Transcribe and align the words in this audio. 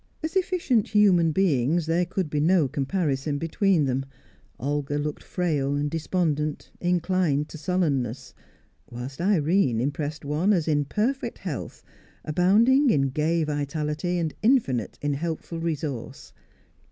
As 0.23 0.35
efficient 0.35 0.87
human 0.87 1.31
beings, 1.31 1.85
there 1.85 2.05
could 2.07 2.27
be 2.27 2.39
no 2.39 2.67
comparison 2.67 3.37
between 3.37 3.85
them; 3.85 4.03
Olga 4.59 4.97
looked 4.97 5.21
frail, 5.21 5.75
despondent, 5.87 6.71
inclined 6.81 7.49
to 7.49 7.59
sullenness, 7.59 8.33
whilst 8.89 9.21
Irene 9.21 9.79
impressed 9.79 10.25
one 10.25 10.53
as 10.53 10.67
in 10.67 10.85
perfect 10.85 11.37
health, 11.37 11.83
abounding 12.25 12.89
in 12.89 13.09
gay 13.09 13.43
vitality, 13.43 14.27
infinite 14.41 14.97
in 15.03 15.13
helpful 15.13 15.59
resource. 15.59 16.33